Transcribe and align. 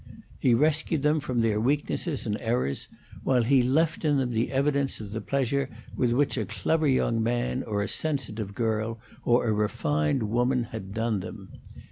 He 0.39 0.55
rescued 0.55 1.03
them 1.03 1.19
from 1.19 1.41
their 1.41 1.61
weaknesses 1.61 2.25
and 2.25 2.35
errors, 2.41 2.87
while 3.23 3.43
he 3.43 3.61
left 3.61 4.03
in 4.03 4.17
them 4.17 4.31
the 4.31 4.51
evidence 4.51 4.99
of 4.99 5.11
the 5.11 5.21
pleasure 5.21 5.69
with 5.95 6.11
which 6.11 6.37
a 6.39 6.45
clever 6.47 6.87
young 6.87 7.21
man, 7.21 7.61
or 7.61 7.83
a 7.83 7.87
sensitive 7.87 8.55
girl, 8.55 8.99
or 9.23 9.47
a 9.47 9.53
refined 9.53 10.23
woman 10.23 10.63
had 10.73 10.95
done 10.95 11.19
them. 11.19 11.49